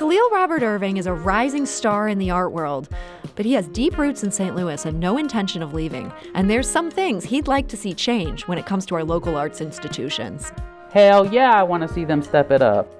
Khalil 0.00 0.30
Robert 0.30 0.62
Irving 0.62 0.96
is 0.96 1.04
a 1.04 1.12
rising 1.12 1.66
star 1.66 2.08
in 2.08 2.16
the 2.16 2.30
art 2.30 2.52
world, 2.52 2.88
but 3.36 3.44
he 3.44 3.52
has 3.52 3.68
deep 3.68 3.98
roots 3.98 4.24
in 4.24 4.30
St. 4.30 4.56
Louis 4.56 4.86
and 4.86 4.98
no 4.98 5.18
intention 5.18 5.62
of 5.62 5.74
leaving. 5.74 6.10
And 6.34 6.48
there's 6.48 6.66
some 6.66 6.90
things 6.90 7.22
he'd 7.22 7.46
like 7.46 7.68
to 7.68 7.76
see 7.76 7.92
change 7.92 8.48
when 8.48 8.56
it 8.56 8.64
comes 8.64 8.86
to 8.86 8.94
our 8.94 9.04
local 9.04 9.36
arts 9.36 9.60
institutions. 9.60 10.52
Hell 10.90 11.30
yeah, 11.30 11.50
I 11.50 11.64
want 11.64 11.86
to 11.86 11.88
see 11.92 12.06
them 12.06 12.22
step 12.22 12.50
it 12.50 12.62
up. 12.62 12.99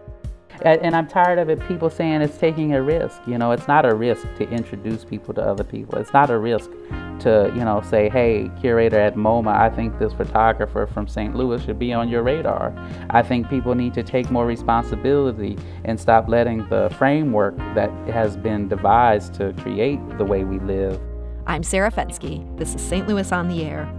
And 0.62 0.94
I'm 0.94 1.06
tired 1.06 1.38
of 1.38 1.48
it, 1.48 1.66
people 1.66 1.88
saying 1.88 2.20
it's 2.20 2.36
taking 2.36 2.74
a 2.74 2.82
risk. 2.82 3.20
You 3.26 3.38
know, 3.38 3.52
it's 3.52 3.66
not 3.66 3.86
a 3.86 3.94
risk 3.94 4.26
to 4.36 4.48
introduce 4.50 5.04
people 5.04 5.32
to 5.34 5.42
other 5.42 5.64
people. 5.64 5.98
It's 5.98 6.12
not 6.12 6.30
a 6.30 6.38
risk 6.38 6.70
to, 7.20 7.52
you 7.54 7.64
know, 7.64 7.82
say, 7.82 8.08
hey, 8.08 8.50
curator 8.60 8.98
at 8.98 9.14
MoMA, 9.14 9.54
I 9.54 9.70
think 9.70 9.98
this 9.98 10.12
photographer 10.12 10.86
from 10.86 11.06
St. 11.06 11.34
Louis 11.34 11.62
should 11.62 11.78
be 11.78 11.92
on 11.92 12.08
your 12.08 12.22
radar. 12.22 12.74
I 13.10 13.22
think 13.22 13.48
people 13.48 13.74
need 13.74 13.94
to 13.94 14.02
take 14.02 14.30
more 14.30 14.46
responsibility 14.46 15.58
and 15.84 16.00
stop 16.00 16.28
letting 16.28 16.68
the 16.68 16.94
framework 16.98 17.56
that 17.74 17.90
has 18.08 18.36
been 18.36 18.68
devised 18.68 19.34
to 19.34 19.52
create 19.58 20.00
the 20.18 20.24
way 20.24 20.44
we 20.44 20.58
live. 20.60 21.00
I'm 21.46 21.62
Sarah 21.62 21.90
Fenske. 21.90 22.56
This 22.56 22.74
is 22.74 22.80
St. 22.80 23.06
Louis 23.08 23.32
on 23.32 23.48
the 23.48 23.64
Air. 23.64 23.92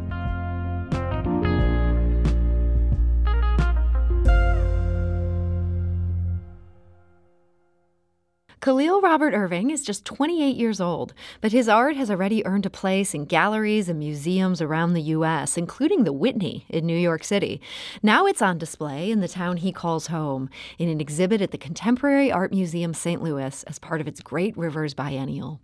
Khalil 8.61 9.01
Robert 9.01 9.33
Irving 9.33 9.71
is 9.71 9.83
just 9.83 10.05
28 10.05 10.55
years 10.55 10.79
old, 10.79 11.15
but 11.41 11.52
his 11.52 11.67
art 11.67 11.95
has 11.95 12.11
already 12.11 12.45
earned 12.45 12.67
a 12.67 12.69
place 12.69 13.15
in 13.15 13.25
galleries 13.25 13.89
and 13.89 13.97
museums 13.97 14.61
around 14.61 14.93
the 14.93 15.02
U.S., 15.02 15.57
including 15.57 16.03
the 16.03 16.13
Whitney 16.13 16.67
in 16.69 16.85
New 16.85 16.95
York 16.95 17.23
City. 17.23 17.59
Now 18.03 18.27
it's 18.27 18.39
on 18.39 18.59
display 18.59 19.09
in 19.09 19.19
the 19.19 19.27
town 19.27 19.57
he 19.57 19.71
calls 19.71 20.07
home, 20.07 20.47
in 20.77 20.89
an 20.89 21.02
exhibit 21.02 21.41
at 21.41 21.49
the 21.49 21.57
Contemporary 21.57 22.31
Art 22.31 22.52
Museum 22.52 22.93
St. 22.93 23.23
Louis 23.23 23.63
as 23.63 23.80
part 23.80 23.99
of 23.99 24.08
its 24.08 24.21
Great 24.21 24.55
Rivers 24.55 24.93
Biennial. 24.93 25.59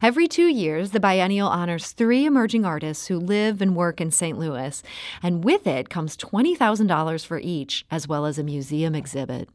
Every 0.00 0.26
two 0.26 0.48
years, 0.48 0.92
the 0.92 0.98
biennial 0.98 1.48
honors 1.48 1.92
three 1.92 2.24
emerging 2.24 2.64
artists 2.64 3.08
who 3.08 3.18
live 3.18 3.60
and 3.60 3.76
work 3.76 4.00
in 4.00 4.10
St. 4.10 4.38
Louis, 4.38 4.82
and 5.22 5.44
with 5.44 5.66
it 5.66 5.90
comes 5.90 6.16
$20,000 6.16 7.26
for 7.26 7.38
each, 7.38 7.84
as 7.90 8.08
well 8.08 8.24
as 8.24 8.38
a 8.38 8.42
museum 8.42 8.94
exhibit. 8.94 9.50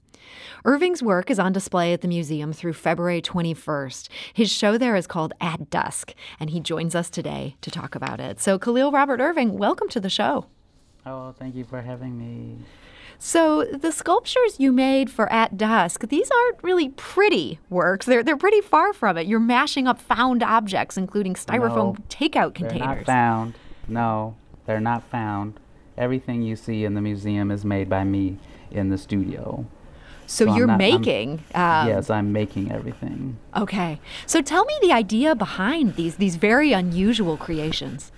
Irving's 0.63 1.03
work 1.03 1.29
is 1.29 1.39
on 1.39 1.53
display 1.53 1.93
at 1.93 2.01
the 2.01 2.07
museum 2.07 2.53
through 2.53 2.73
February 2.73 3.21
21st. 3.21 4.09
His 4.33 4.51
show 4.51 4.77
there 4.77 4.95
is 4.95 5.07
called 5.07 5.33
At 5.39 5.69
Dusk, 5.69 6.13
and 6.39 6.49
he 6.49 6.59
joins 6.59 6.95
us 6.95 7.09
today 7.09 7.55
to 7.61 7.71
talk 7.71 7.95
about 7.95 8.19
it. 8.19 8.39
So, 8.39 8.57
Khalil 8.57 8.91
Robert 8.91 9.19
Irving, 9.19 9.57
welcome 9.57 9.89
to 9.89 9.99
the 9.99 10.09
show. 10.09 10.47
Oh, 11.05 11.33
thank 11.37 11.55
you 11.55 11.63
for 11.63 11.81
having 11.81 12.17
me. 12.17 12.57
So 13.17 13.63
the 13.65 13.91
sculptures 13.91 14.59
you 14.59 14.71
made 14.71 15.09
for 15.09 15.31
At 15.31 15.57
Dusk, 15.57 16.07
these 16.09 16.29
aren't 16.29 16.63
really 16.63 16.89
pretty 16.89 17.59
works. 17.69 18.05
They're 18.05 18.23
they're 18.23 18.37
pretty 18.37 18.61
far 18.61 18.93
from 18.93 19.17
it. 19.17 19.27
You're 19.27 19.39
mashing 19.39 19.87
up 19.87 20.01
found 20.01 20.43
objects, 20.43 20.97
including 20.97 21.35
styrofoam 21.35 21.97
no, 21.97 22.05
takeout 22.09 22.55
containers. 22.55 22.79
They're 22.79 22.95
not 22.97 23.05
found. 23.05 23.53
No, 23.87 24.35
they're 24.65 24.79
not 24.79 25.03
found. 25.09 25.59
Everything 25.97 26.41
you 26.41 26.55
see 26.55 26.83
in 26.83 26.93
the 26.93 27.01
museum 27.01 27.51
is 27.51 27.63
made 27.63 27.89
by 27.89 28.03
me 28.03 28.37
in 28.69 28.89
the 28.89 28.97
studio. 28.97 29.65
So, 30.27 30.45
so 30.45 30.55
you're 30.55 30.67
not, 30.67 30.77
making. 30.77 31.43
Um, 31.53 31.87
yes, 31.87 32.09
I'm 32.09 32.31
making 32.31 32.71
everything. 32.71 33.37
Okay. 33.55 33.99
So 34.25 34.41
tell 34.41 34.65
me 34.65 34.73
the 34.81 34.91
idea 34.91 35.35
behind 35.35 35.95
these 35.95 36.15
these 36.15 36.35
very 36.35 36.71
unusual 36.73 37.37
creations. 37.37 38.11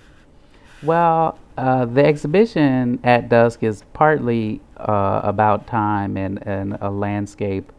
Well, 0.82 1.38
uh, 1.56 1.86
the 1.86 2.04
exhibition 2.04 3.00
at 3.02 3.28
dusk 3.28 3.62
is 3.64 3.82
partly 3.92 4.60
uh, 4.76 5.20
about 5.24 5.66
time 5.66 6.16
and, 6.16 6.46
and 6.46 6.78
a 6.80 6.88
landscape 6.88 7.72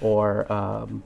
or 0.00 0.50
um, 0.52 1.02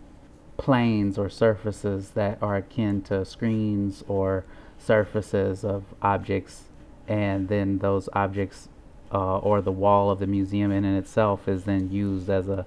planes 0.59 1.17
or 1.17 1.31
surfaces 1.31 2.11
that 2.11 2.37
are 2.43 2.57
akin 2.57 3.01
to 3.03 3.25
screens 3.25 4.05
or 4.09 4.45
surfaces 4.79 5.65
of 5.65 5.85
objects, 6.03 6.65
and 7.09 7.49
then 7.49 7.79
those 7.79 8.11
objects 8.13 8.69
uh, 9.13 9.39
or 9.39 9.61
the 9.61 9.73
wall 9.73 10.11
of 10.11 10.19
the 10.19 10.27
museum 10.27 10.73
in, 10.73 10.85
in 10.85 10.97
itself 10.97 11.49
is 11.49 11.65
then 11.65 11.91
used 11.91 12.31
as 12.31 12.49
a 12.49 12.67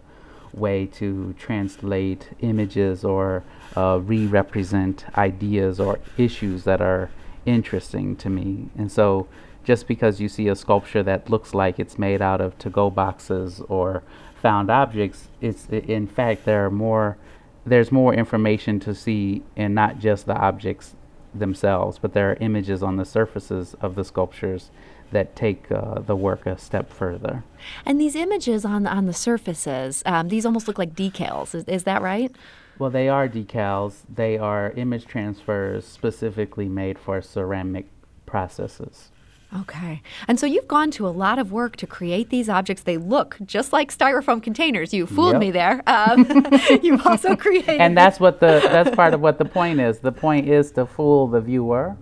way 0.54 0.86
to 0.86 1.34
translate 1.38 2.30
images 2.40 3.04
or 3.04 3.44
uh, 3.76 4.00
re-represent 4.04 5.06
ideas 5.18 5.80
or 5.80 6.00
issues 6.18 6.64
that 6.64 6.82
are 6.82 7.10
interesting 7.46 8.16
to 8.16 8.30
me. 8.30 8.70
And 8.78 8.92
so 8.92 9.28
just 9.64 9.88
because 9.88 10.22
you 10.22 10.30
see 10.30 10.48
a 10.48 10.56
sculpture 10.56 11.04
that 11.04 11.30
looks 11.30 11.54
like 11.54 11.80
it's 11.80 11.98
made 11.98 12.22
out 12.22 12.40
of 12.40 12.58
to-go 12.60 12.90
boxes 12.90 13.62
or 13.68 14.04
found 14.42 14.70
objects, 14.70 15.28
it's 15.42 15.68
in 15.68 16.08
fact 16.08 16.46
there 16.46 16.66
are 16.66 16.72
more 16.72 17.18
there's 17.66 17.92
more 17.92 18.14
information 18.14 18.80
to 18.80 18.94
see 18.94 19.42
and 19.58 19.74
not 19.74 19.98
just 19.98 20.28
the 20.28 20.36
objects 20.36 20.94
themselves, 21.34 21.98
but 21.98 22.14
there 22.14 22.30
are 22.30 22.38
images 22.40 22.84
on 22.84 22.98
the 22.98 23.06
surfaces 23.06 23.76
of 23.82 23.96
the 23.96 24.04
sculptures 24.04 24.70
that 25.16 25.34
take 25.34 25.72
uh, 25.72 26.02
the 26.02 26.16
work 26.16 26.46
a 26.46 26.58
step 26.58 26.92
further. 26.92 27.42
And 27.86 28.02
these 28.02 28.16
images 28.16 28.66
on 28.66 28.84
the, 28.84 28.90
on 28.90 29.06
the 29.06 29.14
surfaces, 29.14 30.04
um, 30.06 30.28
these 30.28 30.46
almost 30.46 30.68
look 30.68 30.78
like 30.78 30.94
decals. 30.94 31.56
Is, 31.56 31.64
is 31.66 31.84
that 31.86 32.02
right? 32.02 32.36
Well, 32.78 32.90
they 32.90 33.08
are 33.08 33.30
decals. 33.30 34.02
They 34.14 34.38
are 34.38 34.72
image 34.72 35.06
transfers 35.06 35.86
specifically 35.88 36.68
made 36.68 37.00
for 37.00 37.22
ceramic 37.22 37.88
processes. 38.26 39.12
Okay. 39.62 40.02
And 40.28 40.38
so 40.38 40.46
you've 40.46 40.68
gone 40.68 40.92
to 40.92 41.08
a 41.08 41.14
lot 41.24 41.40
of 41.40 41.54
work 41.54 41.78
to 41.78 41.88
create 41.88 42.30
these 42.30 42.50
objects. 42.50 42.84
They 42.84 42.98
look 42.98 43.38
just 43.46 43.72
like 43.72 43.98
styrofoam 43.98 44.44
containers. 44.44 44.94
You 44.94 45.06
fooled 45.06 45.34
yep. 45.34 45.40
me 45.40 45.52
there. 45.52 45.82
Um, 45.96 46.26
you've 46.84 47.06
also 47.08 47.38
created. 47.38 47.80
and 47.80 47.98
that's 47.98 48.20
what 48.20 48.42
the 48.42 48.60
that's 48.64 48.94
part 48.94 49.14
of 49.14 49.22
what 49.22 49.38
the 49.38 49.46
point 49.46 49.80
is. 49.80 50.00
The 50.00 50.12
point 50.12 50.50
is 50.50 50.72
to 50.72 50.86
fool 50.86 51.28
the 51.28 51.40
viewer 51.40 51.96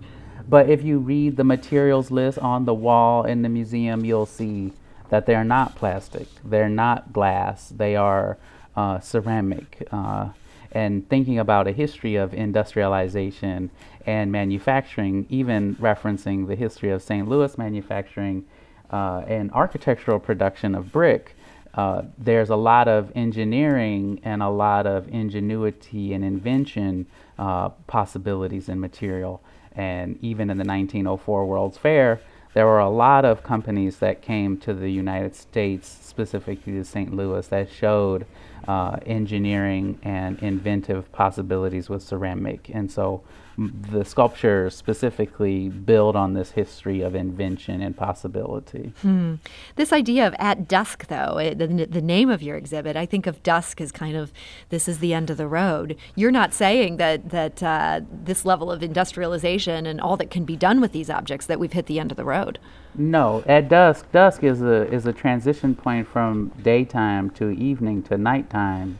but 0.48 0.68
if 0.68 0.82
you 0.82 0.98
read 0.98 1.36
the 1.36 1.44
materials 1.44 2.10
list 2.10 2.38
on 2.38 2.64
the 2.64 2.74
wall 2.74 3.24
in 3.24 3.42
the 3.42 3.48
museum, 3.48 4.04
you'll 4.04 4.26
see 4.26 4.72
that 5.10 5.26
they're 5.26 5.44
not 5.44 5.76
plastic, 5.76 6.28
they're 6.44 6.68
not 6.68 7.12
glass, 7.12 7.68
they 7.68 7.96
are 7.96 8.38
uh, 8.76 8.98
ceramic. 9.00 9.86
Uh, 9.90 10.30
and 10.72 11.08
thinking 11.08 11.38
about 11.38 11.68
a 11.68 11.72
history 11.72 12.16
of 12.16 12.34
industrialization 12.34 13.70
and 14.06 14.32
manufacturing, 14.32 15.24
even 15.28 15.76
referencing 15.76 16.48
the 16.48 16.56
history 16.56 16.90
of 16.90 17.00
St. 17.00 17.28
Louis 17.28 17.56
manufacturing 17.56 18.44
uh, 18.90 19.22
and 19.28 19.52
architectural 19.52 20.18
production 20.18 20.74
of 20.74 20.90
brick, 20.90 21.36
uh, 21.74 22.02
there's 22.18 22.50
a 22.50 22.56
lot 22.56 22.86
of 22.86 23.10
engineering 23.14 24.20
and 24.22 24.42
a 24.42 24.48
lot 24.48 24.86
of 24.86 25.08
ingenuity 25.08 26.12
and 26.12 26.24
invention 26.24 27.06
uh, 27.38 27.68
possibilities 27.86 28.68
in 28.68 28.78
material. 28.78 29.42
And 29.74 30.18
even 30.22 30.50
in 30.50 30.58
the 30.58 30.64
1904 30.64 31.46
World's 31.46 31.78
Fair, 31.78 32.20
there 32.54 32.66
were 32.66 32.78
a 32.78 32.88
lot 32.88 33.24
of 33.24 33.42
companies 33.42 33.98
that 33.98 34.22
came 34.22 34.56
to 34.58 34.72
the 34.72 34.88
United 34.88 35.34
States, 35.34 35.88
specifically 35.88 36.72
to 36.72 36.84
St. 36.84 37.12
Louis, 37.12 37.46
that 37.48 37.70
showed 37.70 38.26
uh, 38.68 38.96
engineering 39.04 39.98
and 40.04 40.38
inventive 40.38 41.10
possibilities 41.10 41.88
with 41.88 42.02
ceramic. 42.02 42.70
And 42.72 42.90
so 42.90 43.22
the 43.56 44.04
sculptures 44.04 44.74
specifically 44.74 45.68
build 45.68 46.16
on 46.16 46.34
this 46.34 46.52
history 46.52 47.00
of 47.02 47.14
invention 47.14 47.80
and 47.80 47.96
possibility. 47.96 48.92
Hmm. 49.02 49.36
This 49.76 49.92
idea 49.92 50.26
of 50.26 50.34
at 50.38 50.66
dusk, 50.66 51.06
though, 51.06 51.38
it, 51.38 51.58
the, 51.58 51.66
the 51.66 52.02
name 52.02 52.30
of 52.30 52.42
your 52.42 52.56
exhibit, 52.56 52.96
I 52.96 53.06
think 53.06 53.26
of 53.26 53.42
dusk 53.42 53.80
as 53.80 53.92
kind 53.92 54.16
of 54.16 54.32
this 54.70 54.88
is 54.88 54.98
the 54.98 55.14
end 55.14 55.30
of 55.30 55.36
the 55.36 55.46
road. 55.46 55.96
You're 56.16 56.30
not 56.30 56.52
saying 56.52 56.96
that 56.96 57.30
that 57.30 57.62
uh, 57.62 58.00
this 58.10 58.44
level 58.44 58.72
of 58.72 58.82
industrialization 58.82 59.86
and 59.86 60.00
all 60.00 60.16
that 60.16 60.30
can 60.30 60.44
be 60.44 60.56
done 60.56 60.80
with 60.80 60.92
these 60.92 61.10
objects 61.10 61.46
that 61.46 61.60
we've 61.60 61.72
hit 61.72 61.86
the 61.86 62.00
end 62.00 62.10
of 62.10 62.16
the 62.16 62.24
road. 62.24 62.58
No, 62.96 63.42
at 63.46 63.68
dusk, 63.68 64.10
dusk 64.12 64.42
is 64.42 64.62
a 64.62 64.92
is 64.92 65.06
a 65.06 65.12
transition 65.12 65.74
point 65.74 66.08
from 66.08 66.50
daytime 66.62 67.30
to 67.30 67.50
evening 67.50 68.02
to 68.04 68.18
nighttime, 68.18 68.98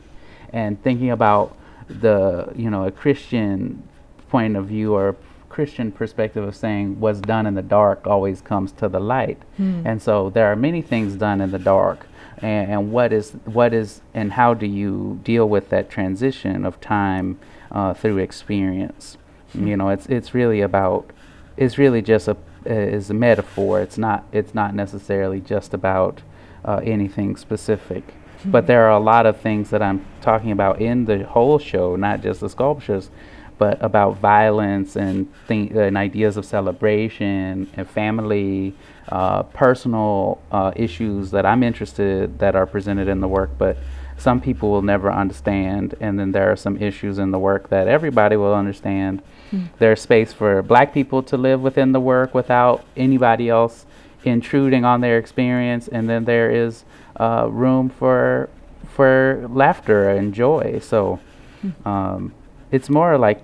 and 0.51 0.81
thinking 0.81 1.11
about 1.11 1.57
the 1.87 2.51
you 2.55 2.69
know 2.69 2.85
a 2.85 2.91
Christian 2.91 3.83
point 4.29 4.55
of 4.55 4.65
view 4.65 4.93
or 4.93 5.15
Christian 5.55 5.89
perspective 5.89 6.43
of 6.43 6.53
saying 6.53 6.99
what's 6.99 7.21
done 7.21 7.45
in 7.45 7.55
the 7.55 7.61
dark 7.61 8.05
always 8.05 8.41
comes 8.41 8.73
to 8.73 8.89
the 8.89 8.99
light. 8.99 9.41
Hmm. 9.55 9.87
And 9.87 10.01
so 10.01 10.29
there 10.29 10.51
are 10.51 10.55
many 10.57 10.81
things 10.81 11.15
done 11.15 11.39
in 11.39 11.51
the 11.51 11.59
dark. 11.59 12.07
And, 12.39 12.71
and, 12.71 12.91
what 12.91 13.13
is 13.13 13.31
what 13.45 13.73
is 13.73 14.01
and 14.13 14.33
how 14.33 14.53
do 14.53 14.65
you 14.65 15.21
deal 15.23 15.47
with 15.47 15.69
that 15.69 15.89
transition 15.89 16.65
of 16.65 16.81
time 16.81 17.39
uh, 17.71 17.93
through 17.93 18.17
experience? 18.17 19.17
Hmm. 19.53 19.67
You 19.67 19.77
know, 19.77 19.87
it's 19.87 20.07
it's 20.07 20.33
really 20.33 20.59
about 20.59 21.09
it's 21.55 21.77
really 21.77 22.01
just 22.01 22.27
a 22.27 22.35
is 22.65 23.09
a 23.09 23.13
metaphor. 23.13 23.79
It's 23.79 23.97
not 23.97 24.25
it's 24.33 24.53
not 24.53 24.75
necessarily 24.75 25.39
just 25.39 25.73
about 25.73 26.21
uh, 26.65 26.81
anything 26.83 27.37
specific. 27.37 28.03
Hmm. 28.43 28.51
But 28.51 28.67
there 28.67 28.83
are 28.87 28.91
a 28.91 28.99
lot 28.99 29.25
of 29.25 29.39
things 29.39 29.69
that 29.69 29.81
I'm 29.81 30.05
talking 30.19 30.51
about 30.51 30.81
in 30.81 31.05
the 31.05 31.23
whole 31.23 31.59
show, 31.59 31.95
not 31.95 32.19
just 32.19 32.41
the 32.41 32.49
sculptures, 32.49 33.09
but 33.57 33.81
about 33.81 34.17
violence 34.17 34.95
and, 34.95 35.31
th- 35.47 35.71
and 35.71 35.97
ideas 35.97 36.37
of 36.37 36.45
celebration 36.45 37.69
and 37.75 37.89
family, 37.89 38.73
uh, 39.09 39.43
personal 39.43 40.41
uh, 40.51 40.71
issues 40.75 41.31
that 41.31 41.45
I'm 41.45 41.63
interested 41.63 42.39
that 42.39 42.55
are 42.55 42.65
presented 42.65 43.07
in 43.07 43.21
the 43.21 43.27
work, 43.27 43.51
but 43.57 43.77
some 44.17 44.39
people 44.39 44.71
will 44.71 44.81
never 44.81 45.11
understand, 45.11 45.95
and 45.99 46.17
then 46.17 46.31
there 46.31 46.49
are 46.51 46.55
some 46.55 46.77
issues 46.77 47.19
in 47.19 47.31
the 47.31 47.39
work 47.39 47.69
that 47.69 47.87
everybody 47.87 48.37
will 48.37 48.53
understand. 48.53 49.21
Mm. 49.51 49.67
There's 49.77 50.01
space 50.01 50.31
for 50.31 50.61
black 50.61 50.93
people 50.93 51.21
to 51.23 51.37
live 51.37 51.61
within 51.61 51.91
the 51.91 51.99
work 51.99 52.33
without 52.33 52.85
anybody 52.95 53.49
else 53.49 53.85
intruding 54.23 54.85
on 54.85 55.01
their 55.01 55.17
experience, 55.17 55.87
and 55.89 56.09
then 56.09 56.25
there 56.25 56.49
is 56.49 56.85
uh, 57.19 57.47
room 57.49 57.89
for 57.89 58.49
for 58.95 59.45
laughter 59.49 60.09
and 60.09 60.33
joy. 60.33 60.79
So 60.81 61.19
mm. 61.63 61.85
um, 61.85 62.33
it's 62.71 62.89
more 62.89 63.17
like 63.17 63.41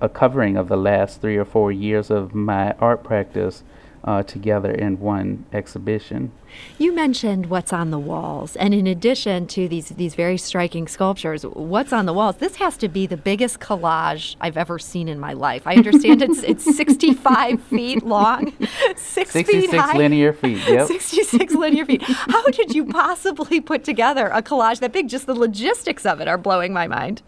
a 0.00 0.08
covering 0.08 0.56
of 0.56 0.68
the 0.68 0.76
last 0.76 1.20
three 1.20 1.36
or 1.36 1.44
four 1.44 1.70
years 1.70 2.10
of 2.10 2.34
my 2.34 2.72
art 2.72 3.04
practice 3.04 3.62
uh, 4.04 4.22
together 4.22 4.70
in 4.70 4.98
one 4.98 5.44
exhibition. 5.52 6.32
You 6.76 6.92
mentioned 6.92 7.46
what's 7.46 7.72
on 7.72 7.90
the 7.90 7.98
walls, 7.98 8.56
and 8.56 8.74
in 8.74 8.86
addition 8.86 9.46
to 9.48 9.68
these 9.68 9.90
these 9.90 10.14
very 10.14 10.36
striking 10.36 10.88
sculptures, 10.88 11.44
what's 11.44 11.92
on 11.92 12.06
the 12.06 12.12
walls? 12.12 12.36
This 12.36 12.56
has 12.56 12.76
to 12.78 12.88
be 12.88 13.06
the 13.06 13.16
biggest 13.16 13.60
collage 13.60 14.36
I've 14.40 14.56
ever 14.56 14.78
seen 14.78 15.08
in 15.08 15.20
my 15.20 15.32
life. 15.32 15.66
I 15.66 15.76
understand 15.76 16.20
it's 16.20 16.42
it's 16.42 16.64
65 16.64 17.62
feet 17.62 18.02
long, 18.02 18.52
six 18.96 19.30
66 19.30 19.46
feet 19.46 19.80
high, 19.80 19.96
linear 19.96 20.32
feet. 20.32 20.58
Yep. 20.72 20.86
66 20.86 21.54
linear 21.54 21.84
feet. 21.84 22.02
How 22.02 22.44
did 22.46 22.74
you 22.74 22.86
possibly 22.86 23.60
put 23.60 23.84
together 23.84 24.28
a 24.28 24.42
collage 24.42 24.80
that 24.80 24.92
big? 24.92 25.08
Just 25.08 25.26
the 25.26 25.34
logistics 25.34 26.06
of 26.06 26.20
it 26.20 26.28
are 26.28 26.38
blowing 26.38 26.72
my 26.72 26.86
mind. 26.86 27.22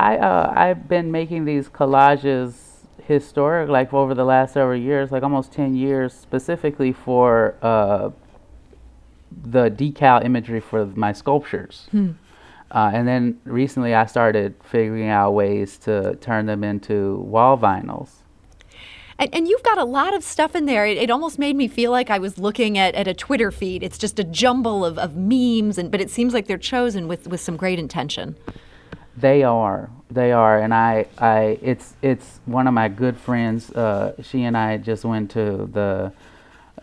I 0.00 0.16
uh, 0.16 0.52
I've 0.56 0.88
been 0.88 1.10
making 1.12 1.44
these 1.44 1.68
collages 1.68 2.54
historic, 3.06 3.68
like 3.68 3.92
over 3.92 4.14
the 4.14 4.24
last 4.24 4.54
several 4.54 4.78
years, 4.78 5.12
like 5.12 5.22
almost 5.22 5.52
10 5.52 5.74
years, 5.74 6.14
specifically 6.14 6.92
for 6.92 7.56
uh, 7.60 8.10
the 9.30 9.68
decal 9.68 10.24
imagery 10.24 10.60
for 10.60 10.86
my 10.86 11.12
sculptures. 11.12 11.88
Hmm. 11.90 12.12
Uh, 12.70 12.92
and 12.94 13.06
then 13.06 13.40
recently 13.44 13.94
I 13.94 14.06
started 14.06 14.54
figuring 14.62 15.08
out 15.08 15.32
ways 15.32 15.76
to 15.78 16.14
turn 16.16 16.46
them 16.46 16.62
into 16.62 17.18
wall 17.18 17.58
vinyls. 17.58 18.10
And, 19.18 19.34
and, 19.34 19.48
you've 19.48 19.64
got 19.64 19.76
a 19.76 19.84
lot 19.84 20.14
of 20.14 20.24
stuff 20.24 20.56
in 20.56 20.64
there. 20.64 20.86
It, 20.86 20.96
it, 20.96 21.10
almost 21.10 21.38
made 21.38 21.56
me 21.56 21.68
feel 21.68 21.90
like 21.90 22.08
I 22.08 22.18
was 22.18 22.38
looking 22.38 22.78
at, 22.78 22.94
at 22.94 23.06
a 23.06 23.12
Twitter 23.12 23.50
feed. 23.50 23.82
It's 23.82 23.98
just 23.98 24.18
a 24.18 24.24
jumble 24.24 24.82
of, 24.82 24.96
of 24.98 25.14
memes, 25.14 25.76
and 25.76 25.90
but 25.90 26.00
it 26.00 26.08
seems 26.10 26.32
like 26.32 26.46
they're 26.46 26.56
chosen 26.56 27.06
with, 27.06 27.26
with 27.26 27.40
some 27.40 27.58
great 27.58 27.78
intention. 27.78 28.36
They 29.20 29.42
are, 29.42 29.90
they 30.10 30.32
are, 30.32 30.58
and 30.58 30.72
I, 30.72 31.06
I, 31.18 31.58
it's, 31.62 31.94
it's 32.02 32.40
one 32.46 32.66
of 32.66 32.74
my 32.74 32.88
good 32.88 33.16
friends. 33.18 33.70
Uh, 33.70 34.14
she 34.22 34.44
and 34.44 34.56
I 34.56 34.78
just 34.78 35.04
went 35.04 35.30
to 35.32 35.68
the 35.72 36.12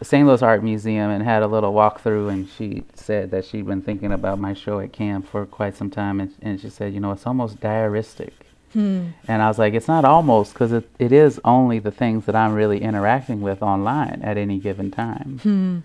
St. 0.03 0.27
Louis 0.27 0.41
Art 0.41 0.63
Museum 0.63 1.09
and 1.09 1.23
had 1.23 1.41
a 1.41 1.47
little 1.47 1.73
walkthrough, 1.73 2.29
and 2.31 2.47
she 2.47 2.83
said 2.93 3.31
that 3.31 3.45
she'd 3.45 3.65
been 3.65 3.81
thinking 3.81 4.11
about 4.11 4.39
my 4.39 4.53
show 4.53 4.79
at 4.79 4.93
CAM 4.93 5.23
for 5.23 5.45
quite 5.45 5.75
some 5.75 5.89
time, 5.89 6.19
and, 6.19 6.33
and 6.41 6.61
she 6.61 6.69
said, 6.69 6.93
you 6.93 6.99
know, 6.99 7.11
it's 7.11 7.25
almost 7.25 7.59
diaristic. 7.59 8.31
Hmm. 8.73 9.07
And 9.27 9.41
I 9.41 9.47
was 9.47 9.57
like, 9.57 9.73
it's 9.73 9.87
not 9.87 10.05
almost, 10.05 10.53
because 10.53 10.71
it, 10.71 10.87
it 10.99 11.11
is 11.11 11.39
only 11.43 11.79
the 11.79 11.89
things 11.89 12.25
that 12.25 12.35
I'm 12.35 12.53
really 12.53 12.81
interacting 12.81 13.41
with 13.41 13.63
online 13.63 14.21
at 14.23 14.37
any 14.37 14.59
given 14.59 14.91
time. 14.91 15.39
Hmm. 15.41 15.79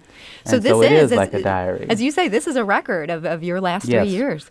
So 0.44 0.58
this 0.58 0.72
so 0.72 0.82
is, 0.82 1.12
is 1.12 1.16
like 1.16 1.32
a 1.32 1.42
diary. 1.42 1.86
As 1.88 2.02
you 2.02 2.10
say, 2.10 2.28
this 2.28 2.46
is 2.46 2.56
a 2.56 2.64
record 2.64 3.08
of, 3.08 3.24
of 3.24 3.42
your 3.42 3.60
last 3.60 3.86
yes. 3.86 4.04
three 4.04 4.12
years. 4.12 4.50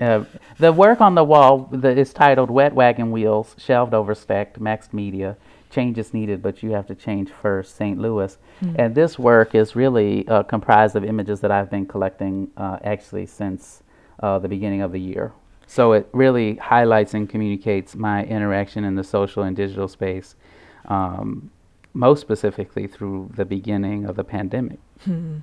Uh, 0.00 0.24
the 0.58 0.72
work 0.72 1.00
on 1.00 1.14
the 1.14 1.24
wall 1.24 1.68
the, 1.70 1.90
is 1.90 2.12
titled 2.12 2.50
Wet 2.50 2.74
Wagon 2.74 3.10
Wheels, 3.10 3.54
Shelved 3.58 3.92
Overstacked, 3.92 4.58
Maxed 4.58 4.92
Media. 4.92 5.36
Changes 5.70 6.12
needed, 6.12 6.42
but 6.42 6.64
you 6.64 6.72
have 6.72 6.86
to 6.88 6.96
change 6.96 7.30
first, 7.30 7.76
St. 7.76 7.96
Louis. 7.96 8.36
Mm-hmm. 8.60 8.76
And 8.76 8.94
this 8.94 9.18
work 9.18 9.54
is 9.54 9.76
really 9.76 10.26
uh, 10.26 10.42
comprised 10.42 10.96
of 10.96 11.04
images 11.04 11.40
that 11.40 11.52
I've 11.52 11.70
been 11.70 11.86
collecting 11.86 12.50
uh, 12.56 12.78
actually 12.82 13.26
since 13.26 13.84
uh, 14.20 14.40
the 14.40 14.48
beginning 14.48 14.82
of 14.82 14.90
the 14.90 14.98
year. 14.98 15.32
So 15.66 15.92
it 15.92 16.08
really 16.12 16.56
highlights 16.56 17.14
and 17.14 17.30
communicates 17.30 17.94
my 17.94 18.24
interaction 18.24 18.82
in 18.82 18.96
the 18.96 19.04
social 19.04 19.44
and 19.44 19.54
digital 19.54 19.86
space, 19.86 20.34
um, 20.86 21.52
most 21.92 22.20
specifically 22.20 22.86
through 22.86 23.30
the 23.34 23.44
beginning 23.44 24.04
of 24.04 24.16
the 24.16 24.22
pandemic. 24.22 24.78
Hmm. 25.04 25.38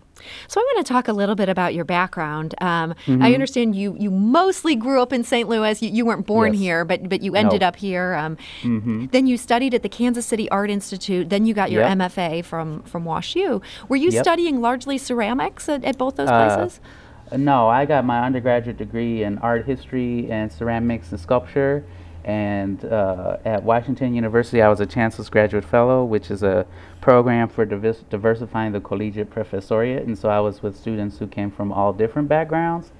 So 0.48 0.62
I 0.62 0.64
want 0.64 0.86
to 0.86 0.94
talk 0.94 1.08
a 1.08 1.14
little 1.14 1.36
bit 1.36 1.50
about 1.50 1.74
your 1.74 1.84
background. 1.84 2.54
Um, 2.62 2.94
mm-hmm. 3.06 3.24
I 3.24 3.34
understand 3.34 3.76
you 3.76 3.96
you 4.00 4.12
mostly 4.12 4.76
grew 4.76 5.02
up 5.02 5.12
in 5.12 5.24
St. 5.24 5.50
Louis. 5.50 5.82
You, 5.82 5.90
you 5.90 6.06
weren't 6.06 6.28
born 6.28 6.54
yes. 6.54 6.62
here, 6.62 6.86
but 6.86 7.10
but 7.10 7.22
you 7.22 7.36
ended 7.36 7.62
no. 7.62 7.68
up 7.68 7.76
here. 7.76 8.14
Um, 8.14 8.38
mm-hmm. 8.62 9.08
Then 9.08 9.26
you 9.26 9.36
studied 9.38 9.74
at 9.74 9.82
the 9.82 9.90
Kansas 9.90 10.26
City 10.26 10.48
Art 10.50 10.70
Institute. 10.70 11.30
Then 11.30 11.46
you 11.46 11.54
got 11.54 11.72
your 11.72 11.82
yep. 11.82 11.98
MFA 11.98 12.46
from 12.46 12.84
from 12.84 13.04
WashU. 13.04 13.62
Were 13.90 13.96
you 13.96 14.12
yep. 14.12 14.24
studying 14.24 14.62
largely 14.62 14.98
ceramics 14.98 15.68
at, 15.68 15.84
at 15.84 15.98
both 15.98 16.16
those 16.16 16.30
places? 16.30 16.80
Uh, 17.32 17.38
no, 17.38 17.68
I 17.68 17.86
got 17.86 18.06
my 18.06 18.24
undergraduate 18.24 18.78
degree 18.78 19.24
in 19.24 19.40
art 19.40 19.66
history 19.66 20.32
and 20.32 20.52
ceramics 20.52 21.12
and 21.12 21.20
sculpture 21.20 21.84
and 22.28 22.84
uh, 22.84 23.38
at 23.46 23.64
Washington 23.64 24.14
University, 24.14 24.62
I 24.62 24.68
was 24.68 24.82
a 24.82 24.86
Chancellor's 24.86 25.30
Graduate 25.30 25.64
Fellow, 25.64 26.04
which 26.04 26.30
is 26.30 26.44
a 26.44 26.68
program 27.00 27.48
for 27.48 27.64
divers- 27.64 28.04
diversifying 28.10 28.74
the 28.74 28.82
collegiate 28.82 29.30
professoriate. 29.30 30.04
And 30.04 30.18
so 30.18 30.28
I 30.28 30.42
was 30.42 30.62
with 30.62 30.76
students 30.76 31.18
who 31.18 31.28
came 31.28 31.50
from 31.50 31.72
all 31.72 31.94
different 31.94 32.28
backgrounds. 32.28 32.92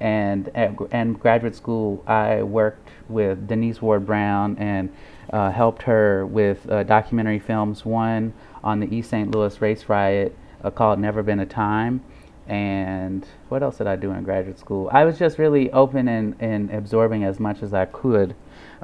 And 0.00 0.50
at 0.56 0.74
and 0.90 1.18
graduate 1.20 1.54
school, 1.54 2.02
I 2.08 2.42
worked 2.42 2.90
with 3.08 3.46
Denise 3.46 3.80
Ward 3.80 4.04
Brown 4.04 4.56
and 4.58 4.92
uh, 5.32 5.52
helped 5.52 5.82
her 5.82 6.26
with 6.26 6.68
uh, 6.68 6.82
documentary 6.82 7.38
films. 7.38 7.84
One 7.84 8.32
on 8.64 8.80
the 8.80 8.92
East 8.92 9.10
St. 9.10 9.30
Louis 9.30 9.60
race 9.60 9.88
riot 9.88 10.36
uh, 10.64 10.70
called 10.70 10.98
Never 10.98 11.22
Been 11.22 11.38
a 11.38 11.46
Time. 11.46 12.02
And 12.48 13.24
what 13.48 13.62
else 13.62 13.78
did 13.78 13.86
I 13.86 13.94
do 13.94 14.10
in 14.10 14.24
graduate 14.24 14.58
school? 14.58 14.90
I 14.92 15.04
was 15.04 15.20
just 15.20 15.38
really 15.38 15.70
open 15.70 16.08
and, 16.08 16.34
and 16.40 16.68
absorbing 16.72 17.22
as 17.22 17.38
much 17.38 17.62
as 17.62 17.72
I 17.72 17.84
could 17.84 18.34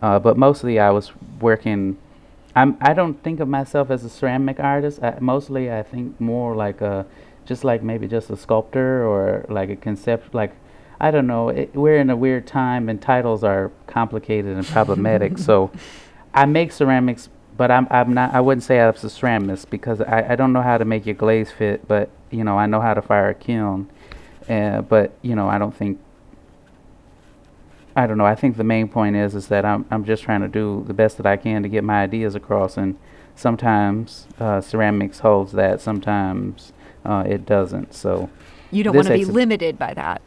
uh, 0.03 0.19
but 0.19 0.37
mostly 0.37 0.79
I 0.79 0.91
was 0.91 1.13
working. 1.41 1.99
I'm. 2.55 2.77
I 2.81 2.95
don't 2.95 3.23
think 3.23 3.41
of 3.41 3.49
myself 3.49 3.91
as 3.91 4.05
a 4.05 4.09
ceramic 4.09 4.61
artist. 4.61 5.03
I, 5.03 5.19
mostly 5.21 5.73
I 5.73 5.83
think 5.83 6.21
more 6.21 6.55
like 6.55 6.81
a, 6.81 7.07
just 7.45 7.65
like 7.65 7.83
maybe 7.83 8.07
just 8.09 8.31
a 8.31 8.37
sculptor 8.37 9.07
or 9.07 9.45
like 9.49 9.71
a 9.71 9.77
concept. 9.77 10.35
Like 10.35 10.55
I 11.01 11.11
don't 11.11 11.27
know. 11.27 11.49
It, 11.51 11.75
we're 11.75 11.99
in 11.99 12.11
a 12.11 12.17
weird 12.17 12.47
time 12.47 12.89
and 12.89 13.01
titles 13.01 13.45
are 13.45 13.71
complicated 13.87 14.57
and 14.57 14.67
problematic. 14.67 15.39
so 15.49 15.71
I 16.35 16.47
make 16.47 16.73
ceramics, 16.73 17.29
but 17.57 17.71
I'm. 17.71 17.87
I'm 17.91 18.15
not. 18.15 18.35
I 18.35 18.41
wouldn't 18.41 18.65
say 18.65 18.81
I'm 18.81 18.91
a 18.91 18.93
ceramist 18.93 19.71
because 19.71 20.01
I. 20.01 20.33
I 20.33 20.37
don't 20.37 20.53
know 20.53 20.63
how 20.63 20.79
to 20.79 20.85
make 20.85 21.07
your 21.07 21.15
glaze 21.15 21.51
fit, 21.51 21.87
but 21.89 22.11
you 22.31 22.45
know 22.45 22.59
I 22.59 22.67
know 22.67 22.81
how 22.81 22.95
to 22.95 23.03
fire 23.03 23.31
a 23.31 23.35
kiln. 23.35 23.91
Uh, 24.49 24.81
but 24.81 25.13
you 25.23 25.35
know 25.35 25.49
I 25.49 25.59
don't 25.59 25.75
think 25.75 25.99
I 27.99 28.07
don't 28.07 28.17
know. 28.17 28.27
I 28.27 28.37
think 28.37 28.57
the 28.57 28.63
main 28.63 28.87
point 28.87 29.17
is 29.17 29.35
is 29.35 29.49
that 29.49 29.65
I'm 29.65 29.85
I'm 29.91 30.05
just 30.05 30.23
trying 30.23 30.43
to 30.43 30.49
do 30.49 30.85
the 30.87 30.95
best 30.95 31.17
that 31.17 31.27
I 31.27 31.37
can 31.37 31.65
to 31.65 31.69
get 31.69 31.83
my 31.83 32.01
ideas 32.01 32.37
across, 32.37 32.77
and 32.77 32.97
sometimes 33.35 34.29
uh, 34.39 34.61
ceramics 34.61 35.19
holds 35.19 35.51
that, 35.53 35.81
sometimes 35.81 36.73
uh, 37.05 37.25
it 37.27 37.45
doesn't. 37.45 37.93
So 37.95 38.31
you 38.71 38.85
don't 38.85 38.95
want 38.95 39.09
to 39.09 39.15
be 39.15 39.25
limited 39.25 39.81
by 39.81 39.95
that. 39.95 40.23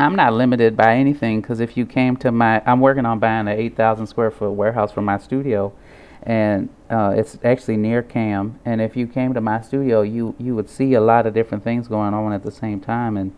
I'm 0.00 0.16
not 0.16 0.32
limited 0.32 0.78
by 0.78 0.96
anything 0.96 1.42
because 1.42 1.60
if 1.60 1.76
you 1.76 1.84
came 1.84 2.16
to 2.18 2.32
my, 2.32 2.62
I'm 2.64 2.80
working 2.80 3.04
on 3.04 3.18
buying 3.18 3.48
an 3.48 3.58
8,000 3.58 4.06
square 4.06 4.30
foot 4.30 4.52
warehouse 4.52 4.90
for 4.90 5.02
my 5.02 5.18
studio, 5.18 5.74
and 6.22 6.70
uh, 6.88 7.12
it's 7.14 7.36
actually 7.44 7.76
near 7.76 8.02
CAM. 8.02 8.60
And 8.64 8.80
if 8.80 8.96
you 8.96 9.06
came 9.06 9.34
to 9.34 9.42
my 9.42 9.60
studio, 9.60 10.00
you 10.00 10.34
you 10.38 10.54
would 10.54 10.70
see 10.70 10.94
a 10.94 11.02
lot 11.02 11.26
of 11.26 11.34
different 11.34 11.64
things 11.64 11.86
going 11.86 12.14
on 12.14 12.32
at 12.32 12.44
the 12.44 12.52
same 12.52 12.80
time. 12.80 13.18
And 13.18 13.34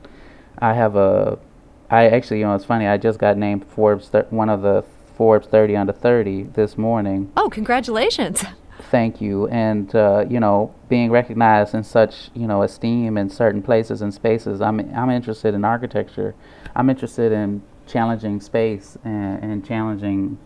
I 0.61 0.75
have 0.75 0.95
a 0.95 1.41
I 1.91 2.07
actually, 2.09 2.39
you 2.39 2.47
know, 2.47 2.55
it's 2.55 2.65
funny. 2.65 2.87
I 2.87 2.97
just 2.97 3.19
got 3.19 3.37
named 3.37 3.67
Forbes, 3.67 4.09
thir- 4.09 4.27
one 4.31 4.49
of 4.49 4.63
the 4.63 4.85
Forbes 5.17 5.49
30 5.49 5.77
under 5.77 5.93
30 5.93 6.45
this 6.45 6.79
morning. 6.79 7.33
Oh, 7.37 7.51
congratulations! 7.51 8.45
Thank 8.91 9.21
you. 9.21 9.49
And 9.49 9.95
uh, 9.95 10.25
you 10.29 10.41
know, 10.41 10.73
being 10.89 11.11
recognized 11.11 11.75
in 11.75 11.85
such 11.85 12.31
you 12.33 12.47
know 12.47 12.63
esteem 12.63 13.19
in 13.19 13.29
certain 13.29 13.63
places 13.63 14.03
and 14.03 14.15
spaces. 14.15 14.61
I'm 14.63 14.81
I'm 14.95 15.11
interested 15.11 15.53
in 15.53 15.65
architecture. 15.65 16.35
I'm 16.75 16.89
interested 16.89 17.33
in 17.33 17.63
challenging 17.87 18.41
space 18.41 18.97
and, 19.05 19.43
and 19.43 19.67
challenging, 19.67 20.39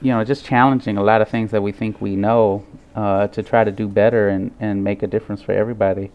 you 0.00 0.10
know, 0.10 0.24
just 0.24 0.44
challenging 0.44 0.96
a 0.96 1.02
lot 1.02 1.20
of 1.20 1.28
things 1.28 1.50
that 1.50 1.62
we 1.62 1.70
think 1.70 2.00
we 2.00 2.16
know 2.16 2.64
uh, 2.96 3.26
to 3.28 3.42
try 3.42 3.62
to 3.62 3.70
do 3.70 3.86
better 3.86 4.28
and 4.28 4.52
and 4.58 4.82
make 4.82 5.02
a 5.02 5.06
difference 5.06 5.42
for 5.42 5.52
everybody 5.52 6.10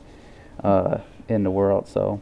uh, 0.64 0.98
in 1.30 1.44
the 1.44 1.52
world. 1.52 1.88
So. 1.88 2.20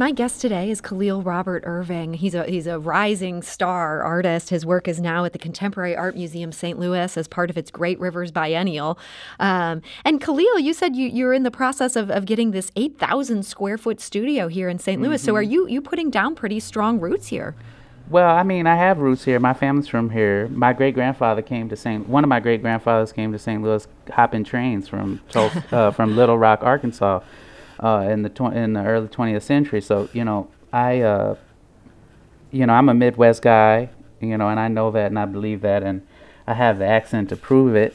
My 0.00 0.12
guest 0.12 0.40
today 0.40 0.70
is 0.70 0.80
Khalil 0.80 1.20
Robert 1.20 1.62
Irving. 1.66 2.14
He's 2.14 2.34
a 2.34 2.44
he's 2.44 2.66
a 2.66 2.78
rising 2.78 3.42
star 3.42 4.02
artist. 4.02 4.48
His 4.48 4.64
work 4.64 4.88
is 4.88 4.98
now 4.98 5.26
at 5.26 5.34
the 5.34 5.38
Contemporary 5.38 5.94
Art 5.94 6.16
Museum 6.16 6.52
St. 6.52 6.78
Louis 6.78 7.18
as 7.18 7.28
part 7.28 7.50
of 7.50 7.58
its 7.58 7.70
Great 7.70 8.00
Rivers 8.00 8.30
Biennial. 8.30 8.98
Um, 9.38 9.82
and 10.02 10.18
Khalil, 10.18 10.58
you 10.58 10.72
said 10.72 10.96
you, 10.96 11.06
you're 11.06 11.34
in 11.34 11.42
the 11.42 11.50
process 11.50 11.96
of, 11.96 12.10
of 12.10 12.24
getting 12.24 12.52
this 12.52 12.72
8,000 12.76 13.44
square 13.44 13.76
foot 13.76 14.00
studio 14.00 14.48
here 14.48 14.70
in 14.70 14.78
saint 14.78 15.02
Louis. 15.02 15.18
Mm-hmm. 15.18 15.26
So 15.26 15.36
are 15.36 15.42
you 15.42 15.68
you 15.68 15.82
putting 15.82 16.08
down 16.08 16.34
pretty 16.34 16.60
strong 16.60 16.98
roots 16.98 17.26
here? 17.26 17.54
Well, 18.08 18.34
I 18.34 18.42
mean, 18.42 18.66
I 18.66 18.76
have 18.76 19.00
roots 19.00 19.26
here. 19.26 19.38
My 19.38 19.52
family's 19.52 19.86
from 19.86 20.08
here. 20.08 20.48
My 20.48 20.72
great 20.72 20.94
grandfather 20.94 21.42
came 21.42 21.68
to 21.68 21.76
St. 21.76 22.08
One 22.08 22.24
of 22.24 22.28
my 22.28 22.40
great 22.40 22.62
grandfathers 22.62 23.12
came 23.12 23.32
to 23.32 23.38
St. 23.38 23.62
Louis 23.62 23.86
hopping 24.10 24.44
trains 24.44 24.88
from 24.88 25.20
uh, 25.34 25.90
from 25.90 26.16
Little 26.16 26.38
Rock, 26.38 26.60
Arkansas 26.62 27.20
uh, 27.80 28.06
in 28.08 28.22
the 28.22 28.28
tw- 28.28 28.54
in 28.54 28.74
the 28.74 28.84
early 28.84 29.08
20th 29.08 29.42
century. 29.42 29.80
So 29.80 30.08
you 30.12 30.24
know, 30.24 30.48
I, 30.72 31.00
uh, 31.00 31.36
you 32.50 32.66
know, 32.66 32.72
I'm 32.72 32.88
a 32.88 32.94
Midwest 32.94 33.42
guy, 33.42 33.90
you 34.20 34.36
know, 34.38 34.48
and 34.48 34.60
I 34.60 34.68
know 34.68 34.90
that 34.92 35.06
and 35.06 35.18
I 35.18 35.24
believe 35.24 35.62
that, 35.62 35.82
and 35.82 36.06
I 36.46 36.54
have 36.54 36.78
the 36.78 36.86
accent 36.86 37.28
to 37.30 37.36
prove 37.36 37.74
it. 37.74 37.94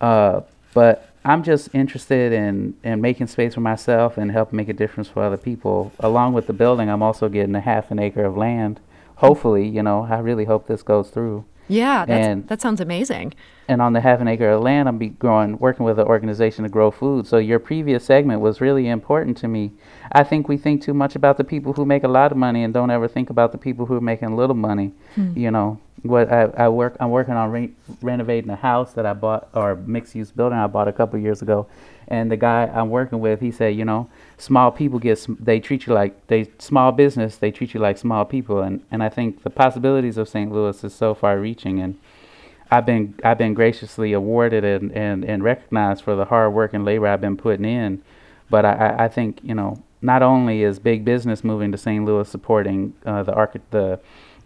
Uh, 0.00 0.42
but 0.74 1.08
I'm 1.24 1.42
just 1.42 1.68
interested 1.74 2.32
in, 2.32 2.74
in 2.82 3.00
making 3.00 3.26
space 3.26 3.54
for 3.54 3.60
myself 3.60 4.16
and 4.16 4.30
help 4.30 4.52
make 4.52 4.68
a 4.68 4.72
difference 4.72 5.08
for 5.08 5.22
other 5.22 5.36
people. 5.36 5.92
Along 5.98 6.32
with 6.32 6.46
the 6.46 6.52
building, 6.52 6.88
I'm 6.88 7.02
also 7.02 7.28
getting 7.28 7.54
a 7.54 7.60
half 7.60 7.90
an 7.90 7.98
acre 7.98 8.24
of 8.24 8.36
land. 8.36 8.80
Hopefully, 9.16 9.66
you 9.66 9.82
know, 9.82 10.06
I 10.08 10.18
really 10.18 10.44
hope 10.44 10.68
this 10.68 10.82
goes 10.82 11.10
through. 11.10 11.44
Yeah, 11.68 12.04
and, 12.08 12.48
that 12.48 12.60
sounds 12.60 12.80
amazing. 12.80 13.34
And 13.68 13.82
on 13.82 13.92
the 13.92 14.00
half 14.00 14.20
an 14.20 14.28
acre 14.28 14.48
of 14.50 14.62
land, 14.62 14.88
I'm 14.88 14.96
be 14.96 15.08
growing, 15.08 15.58
working 15.58 15.84
with 15.84 15.98
an 15.98 16.06
organization 16.06 16.64
to 16.64 16.70
grow 16.70 16.90
food. 16.90 17.26
So 17.26 17.36
your 17.36 17.58
previous 17.58 18.04
segment 18.04 18.40
was 18.40 18.60
really 18.60 18.88
important 18.88 19.36
to 19.38 19.48
me. 19.48 19.72
I 20.12 20.24
think 20.24 20.48
we 20.48 20.56
think 20.56 20.82
too 20.82 20.94
much 20.94 21.14
about 21.14 21.36
the 21.36 21.44
people 21.44 21.74
who 21.74 21.84
make 21.84 22.04
a 22.04 22.08
lot 22.08 22.32
of 22.32 22.38
money 22.38 22.64
and 22.64 22.72
don't 22.72 22.90
ever 22.90 23.06
think 23.06 23.28
about 23.28 23.52
the 23.52 23.58
people 23.58 23.84
who 23.84 23.94
are 23.96 24.00
making 24.00 24.34
little 24.34 24.56
money. 24.56 24.92
Hmm. 25.14 25.36
You 25.36 25.50
know, 25.50 25.78
what 26.02 26.32
I, 26.32 26.44
I 26.56 26.68
work, 26.68 26.96
I'm 27.00 27.10
working 27.10 27.34
on 27.34 27.50
re- 27.50 27.72
renovating 28.02 28.50
a 28.50 28.56
house 28.56 28.92
that 28.94 29.06
I 29.06 29.12
bought 29.12 29.48
or 29.54 29.74
mixed 29.74 30.14
use 30.14 30.30
building 30.30 30.58
I 30.58 30.66
bought 30.66 30.88
a 30.88 30.92
couple 30.92 31.18
years 31.18 31.42
ago, 31.42 31.66
and 32.06 32.30
the 32.30 32.36
guy 32.36 32.66
I'm 32.66 32.90
working 32.90 33.20
with, 33.20 33.40
he 33.40 33.50
said, 33.50 33.74
you 33.76 33.84
know, 33.84 34.08
small 34.38 34.70
people 34.70 34.98
get 34.98 35.26
they 35.40 35.60
treat 35.60 35.86
you 35.86 35.92
like 35.92 36.26
they 36.28 36.48
small 36.58 36.92
business 36.92 37.36
they 37.36 37.50
treat 37.50 37.74
you 37.74 37.80
like 37.80 37.98
small 37.98 38.24
people 38.24 38.60
and 38.62 38.82
and 38.90 39.02
I 39.02 39.08
think 39.08 39.42
the 39.42 39.50
possibilities 39.50 40.16
of 40.16 40.28
St. 40.28 40.50
Louis 40.50 40.82
is 40.84 40.94
so 40.94 41.12
far 41.12 41.38
reaching 41.38 41.80
and 41.80 41.98
I've 42.70 42.86
been 42.86 43.14
I've 43.24 43.38
been 43.38 43.52
graciously 43.52 44.12
awarded 44.12 44.64
and, 44.64 44.92
and, 44.92 45.24
and 45.24 45.42
recognized 45.42 46.04
for 46.04 46.14
the 46.14 46.26
hard 46.26 46.54
work 46.54 46.72
and 46.72 46.84
labor 46.84 47.08
I've 47.08 47.20
been 47.20 47.36
putting 47.36 47.64
in 47.64 48.02
but 48.48 48.64
I, 48.64 48.94
I 49.00 49.08
think 49.08 49.40
you 49.42 49.54
know 49.54 49.82
not 50.00 50.22
only 50.22 50.62
is 50.62 50.78
big 50.78 51.04
business 51.04 51.42
moving 51.42 51.72
to 51.72 51.78
St. 51.78 52.04
Louis 52.04 52.28
supporting 52.28 52.94
uh, 53.04 53.24
the 53.24 53.34
arch- 53.34 53.60
the 53.70 53.98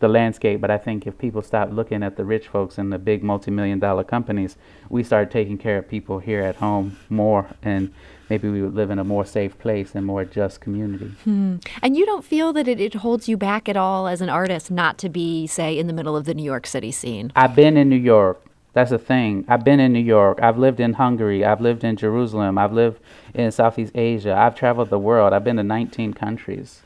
the 0.02 0.08
landscape. 0.08 0.60
But 0.60 0.70
I 0.70 0.76
think 0.76 1.06
if 1.06 1.16
people 1.16 1.40
stop 1.40 1.70
looking 1.72 2.02
at 2.02 2.16
the 2.16 2.24
rich 2.24 2.48
folks 2.48 2.76
and 2.76 2.92
the 2.92 2.98
big 2.98 3.22
multi-million 3.22 3.78
dollar 3.78 4.04
companies, 4.04 4.58
we 4.90 5.02
start 5.02 5.30
taking 5.30 5.56
care 5.56 5.78
of 5.78 5.88
people 5.88 6.18
here 6.18 6.42
at 6.42 6.56
home 6.56 6.98
more, 7.08 7.46
and 7.62 7.90
maybe 8.28 8.50
we 8.50 8.60
would 8.60 8.74
live 8.74 8.90
in 8.90 8.98
a 8.98 9.04
more 9.04 9.24
safe 9.24 9.58
place 9.58 9.94
and 9.94 10.04
more 10.04 10.26
just 10.26 10.60
community. 10.60 11.12
Hmm. 11.24 11.56
And 11.82 11.96
you 11.96 12.04
don't 12.04 12.24
feel 12.24 12.52
that 12.52 12.68
it, 12.68 12.78
it 12.78 12.94
holds 12.94 13.28
you 13.28 13.38
back 13.38 13.68
at 13.68 13.76
all 13.76 14.06
as 14.06 14.20
an 14.20 14.28
artist 14.28 14.70
not 14.70 14.98
to 14.98 15.08
be, 15.08 15.46
say, 15.46 15.78
in 15.78 15.86
the 15.86 15.94
middle 15.94 16.16
of 16.16 16.26
the 16.26 16.34
New 16.34 16.44
York 16.44 16.66
City 16.66 16.92
scene? 16.92 17.32
I've 17.34 17.56
been 17.56 17.78
in 17.78 17.88
New 17.88 17.96
York. 17.96 18.44
That's 18.74 18.90
the 18.90 18.98
thing. 18.98 19.44
I've 19.48 19.64
been 19.64 19.80
in 19.80 19.92
New 19.92 20.00
York. 20.00 20.40
I've 20.42 20.58
lived 20.58 20.80
in 20.80 20.94
Hungary. 20.94 21.44
I've 21.44 21.60
lived 21.60 21.84
in 21.84 21.96
Jerusalem. 21.96 22.56
I've 22.56 22.72
lived 22.72 23.00
in 23.34 23.52
Southeast 23.52 23.92
Asia. 23.94 24.34
I've 24.34 24.54
traveled 24.54 24.90
the 24.90 24.98
world. 24.98 25.34
I've 25.34 25.44
been 25.44 25.56
to 25.56 25.62
19 25.62 26.14
countries. 26.14 26.80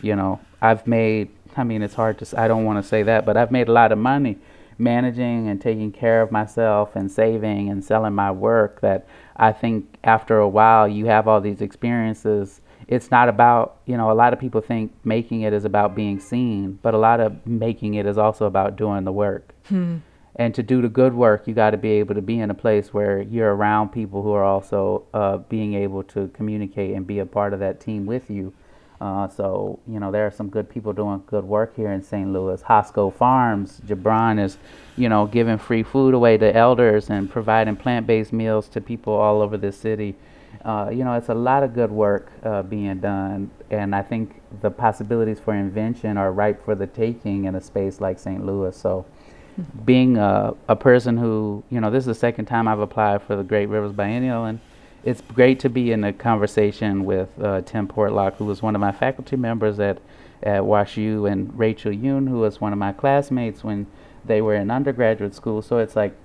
You 0.00 0.14
know, 0.14 0.40
I've 0.62 0.86
made 0.86 1.30
I 1.56 1.64
mean, 1.64 1.82
it's 1.82 1.94
hard 1.94 2.18
to, 2.18 2.40
I 2.40 2.48
don't 2.48 2.64
want 2.64 2.82
to 2.82 2.88
say 2.88 3.02
that, 3.04 3.24
but 3.24 3.36
I've 3.36 3.50
made 3.50 3.68
a 3.68 3.72
lot 3.72 3.92
of 3.92 3.98
money 3.98 4.38
managing 4.78 5.48
and 5.48 5.60
taking 5.60 5.92
care 5.92 6.20
of 6.22 6.32
myself 6.32 6.96
and 6.96 7.10
saving 7.10 7.68
and 7.68 7.84
selling 7.84 8.14
my 8.14 8.30
work 8.30 8.80
that 8.80 9.06
I 9.36 9.52
think 9.52 9.98
after 10.04 10.38
a 10.38 10.48
while 10.48 10.88
you 10.88 11.06
have 11.06 11.28
all 11.28 11.40
these 11.40 11.60
experiences. 11.60 12.60
It's 12.86 13.10
not 13.10 13.28
about, 13.28 13.78
you 13.86 13.96
know, 13.96 14.10
a 14.10 14.14
lot 14.14 14.32
of 14.32 14.40
people 14.40 14.60
think 14.60 14.92
making 15.04 15.42
it 15.42 15.52
is 15.52 15.64
about 15.64 15.94
being 15.94 16.20
seen, 16.20 16.78
but 16.82 16.92
a 16.92 16.98
lot 16.98 17.20
of 17.20 17.46
making 17.46 17.94
it 17.94 18.04
is 18.04 18.18
also 18.18 18.44
about 18.46 18.76
doing 18.76 19.04
the 19.04 19.12
work. 19.12 19.54
Hmm. 19.68 19.98
And 20.36 20.54
to 20.56 20.62
do 20.62 20.82
the 20.82 20.88
good 20.88 21.14
work, 21.14 21.46
you 21.46 21.54
got 21.54 21.70
to 21.70 21.76
be 21.76 21.92
able 21.92 22.16
to 22.16 22.20
be 22.20 22.40
in 22.40 22.50
a 22.50 22.54
place 22.54 22.92
where 22.92 23.22
you're 23.22 23.54
around 23.54 23.90
people 23.90 24.22
who 24.22 24.32
are 24.32 24.44
also 24.44 25.04
uh, 25.14 25.38
being 25.38 25.74
able 25.74 26.02
to 26.04 26.28
communicate 26.34 26.94
and 26.94 27.06
be 27.06 27.20
a 27.20 27.26
part 27.26 27.54
of 27.54 27.60
that 27.60 27.80
team 27.80 28.04
with 28.04 28.28
you 28.28 28.52
uh, 29.00 29.28
so, 29.28 29.78
you 29.88 29.98
know, 29.98 30.10
there 30.10 30.26
are 30.26 30.30
some 30.30 30.48
good 30.48 30.68
people 30.68 30.92
doing 30.92 31.22
good 31.26 31.44
work 31.44 31.74
here 31.76 31.92
in 31.92 32.02
St. 32.02 32.32
Louis. 32.32 32.62
Hosco 32.62 33.12
Farms, 33.12 33.80
Jabron 33.86 34.42
is, 34.42 34.56
you 34.96 35.08
know, 35.08 35.26
giving 35.26 35.58
free 35.58 35.82
food 35.82 36.14
away 36.14 36.38
to 36.38 36.54
elders 36.56 37.10
and 37.10 37.28
providing 37.28 37.76
plant 37.76 38.06
based 38.06 38.32
meals 38.32 38.68
to 38.68 38.80
people 38.80 39.12
all 39.12 39.42
over 39.42 39.56
the 39.56 39.72
city. 39.72 40.14
Uh, 40.64 40.88
you 40.90 41.04
know, 41.04 41.14
it's 41.14 41.28
a 41.28 41.34
lot 41.34 41.62
of 41.62 41.74
good 41.74 41.90
work 41.90 42.30
uh, 42.44 42.62
being 42.62 42.98
done, 42.98 43.50
and 43.70 43.94
I 43.94 44.02
think 44.02 44.40
the 44.62 44.70
possibilities 44.70 45.40
for 45.40 45.54
invention 45.54 46.16
are 46.16 46.32
ripe 46.32 46.64
for 46.64 46.74
the 46.74 46.86
taking 46.86 47.44
in 47.44 47.56
a 47.56 47.60
space 47.60 48.00
like 48.00 48.18
St. 48.18 48.46
Louis. 48.46 48.74
So, 48.74 49.04
mm-hmm. 49.60 49.84
being 49.84 50.16
a, 50.16 50.54
a 50.68 50.76
person 50.76 51.18
who, 51.18 51.62
you 51.70 51.80
know, 51.80 51.90
this 51.90 52.02
is 52.02 52.06
the 52.06 52.14
second 52.14 52.46
time 52.46 52.68
I've 52.68 52.78
applied 52.78 53.22
for 53.22 53.36
the 53.36 53.42
Great 53.42 53.66
Rivers 53.66 53.92
Biennial, 53.92 54.44
and 54.44 54.60
it's 55.04 55.20
great 55.20 55.60
to 55.60 55.68
be 55.68 55.92
in 55.92 56.02
a 56.02 56.12
conversation 56.12 57.04
with 57.04 57.28
uh, 57.40 57.60
Tim 57.60 57.86
Portlock, 57.86 58.36
who 58.36 58.46
was 58.46 58.62
one 58.62 58.74
of 58.74 58.80
my 58.80 58.92
faculty 58.92 59.36
members 59.36 59.78
at, 59.78 59.98
at 60.42 60.62
WashU, 60.62 61.30
and 61.30 61.56
Rachel 61.58 61.92
Youn, 61.92 62.26
who 62.26 62.38
was 62.38 62.60
one 62.60 62.72
of 62.72 62.78
my 62.78 62.92
classmates 62.92 63.62
when 63.62 63.86
they 64.24 64.40
were 64.40 64.54
in 64.54 64.70
undergraduate 64.70 65.34
school. 65.34 65.60
So 65.60 65.78
it's 65.78 65.94
like, 65.94 66.16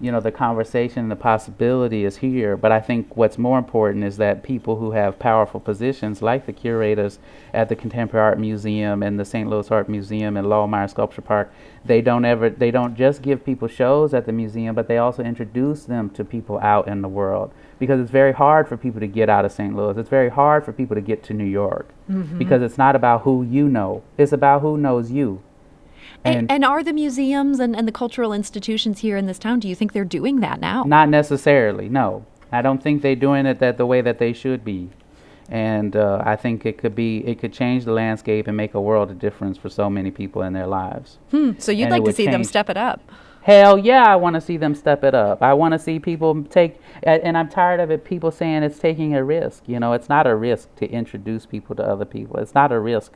you 0.00 0.10
know, 0.10 0.20
the 0.20 0.32
conversation 0.32 1.00
and 1.00 1.10
the 1.10 1.16
possibility 1.16 2.04
is 2.04 2.16
here. 2.16 2.56
But 2.56 2.72
I 2.72 2.80
think 2.80 3.16
what's 3.16 3.38
more 3.38 3.58
important 3.58 4.04
is 4.04 4.16
that 4.16 4.42
people 4.42 4.76
who 4.76 4.90
have 4.90 5.18
powerful 5.18 5.60
positions, 5.60 6.20
like 6.20 6.46
the 6.46 6.52
curators 6.52 7.18
at 7.52 7.68
the 7.68 7.76
Contemporary 7.76 8.26
Art 8.26 8.38
Museum 8.38 9.02
and 9.02 9.18
the 9.18 9.24
St. 9.24 9.48
Louis 9.48 9.70
Art 9.70 9.88
Museum 9.88 10.36
and 10.36 10.46
Laumeier 10.46 10.90
Sculpture 10.90 11.22
Park, 11.22 11.52
they 11.84 12.00
don't 12.00 12.24
ever, 12.24 12.50
they 12.50 12.70
don't 12.70 12.96
just 12.96 13.22
give 13.22 13.44
people 13.44 13.68
shows 13.68 14.14
at 14.14 14.26
the 14.26 14.32
museum, 14.32 14.74
but 14.74 14.88
they 14.88 14.98
also 14.98 15.22
introduce 15.22 15.84
them 15.84 16.10
to 16.10 16.24
people 16.24 16.58
out 16.58 16.88
in 16.88 17.02
the 17.02 17.08
world 17.08 17.52
because 17.78 18.00
it's 18.00 18.10
very 18.10 18.32
hard 18.32 18.68
for 18.68 18.76
people 18.76 19.00
to 19.00 19.06
get 19.06 19.28
out 19.28 19.44
of 19.44 19.52
St. 19.52 19.74
Louis. 19.76 19.96
It's 19.96 20.08
very 20.08 20.30
hard 20.30 20.64
for 20.64 20.72
people 20.72 20.94
to 20.94 21.02
get 21.02 21.22
to 21.24 21.34
New 21.34 21.44
York 21.44 21.88
mm-hmm. 22.10 22.38
because 22.38 22.62
it's 22.62 22.78
not 22.78 22.96
about 22.96 23.22
who 23.22 23.42
you 23.42 23.68
know, 23.68 24.02
it's 24.16 24.32
about 24.32 24.62
who 24.62 24.76
knows 24.76 25.10
you. 25.10 25.42
And, 26.24 26.50
and, 26.50 26.64
are 26.64 26.82
the 26.82 26.92
museums 26.92 27.60
and, 27.60 27.76
and 27.76 27.86
the 27.86 27.92
cultural 27.92 28.32
institutions 28.32 29.00
here 29.00 29.16
in 29.16 29.26
this 29.26 29.38
town, 29.38 29.60
do 29.60 29.68
you 29.68 29.74
think 29.74 29.92
they're 29.92 30.04
doing 30.04 30.40
that 30.40 30.58
now? 30.58 30.84
Not 30.84 31.10
necessarily, 31.10 31.88
no. 31.88 32.24
I 32.50 32.62
don't 32.62 32.82
think 32.82 33.02
they're 33.02 33.14
doing 33.14 33.46
it 33.46 33.58
that 33.58 33.76
the 33.76 33.86
way 33.86 34.00
that 34.00 34.18
they 34.18 34.32
should 34.32 34.64
be. 34.64 34.88
And 35.50 35.94
uh, 35.94 36.22
I 36.24 36.36
think 36.36 36.64
it 36.64 36.78
could 36.78 36.94
be, 36.94 37.18
it 37.26 37.38
could 37.38 37.52
change 37.52 37.84
the 37.84 37.92
landscape 37.92 38.46
and 38.46 38.56
make 38.56 38.72
a 38.74 38.80
world 38.80 39.10
of 39.10 39.18
difference 39.18 39.58
for 39.58 39.68
so 39.68 39.90
many 39.90 40.10
people 40.10 40.42
in 40.42 40.54
their 40.54 40.66
lives. 40.66 41.18
Hmm. 41.30 41.52
So 41.58 41.72
you'd 41.72 41.84
and 41.84 41.92
like 41.92 42.04
to 42.04 42.12
see 42.12 42.24
change. 42.24 42.32
them 42.32 42.44
step 42.44 42.70
it 42.70 42.78
up? 42.78 43.00
Hell 43.42 43.76
yeah, 43.76 44.04
I 44.04 44.16
want 44.16 44.34
to 44.34 44.40
see 44.40 44.56
them 44.56 44.74
step 44.74 45.04
it 45.04 45.14
up. 45.14 45.42
I 45.42 45.52
want 45.52 45.72
to 45.72 45.78
see 45.78 45.98
people 45.98 46.44
take, 46.44 46.80
and 47.02 47.36
I'm 47.36 47.50
tired 47.50 47.78
of 47.78 47.90
it. 47.90 48.02
People 48.02 48.30
saying 48.30 48.62
it's 48.62 48.78
taking 48.78 49.14
a 49.14 49.22
risk. 49.22 49.64
You 49.66 49.78
know, 49.78 49.92
it's 49.92 50.08
not 50.08 50.26
a 50.26 50.34
risk 50.34 50.74
to 50.76 50.90
introduce 50.90 51.44
people 51.44 51.76
to 51.76 51.82
other 51.82 52.06
people. 52.06 52.38
It's 52.38 52.54
not 52.54 52.72
a 52.72 52.80
risk 52.80 53.12